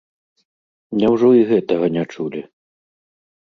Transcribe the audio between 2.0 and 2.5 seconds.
чулі?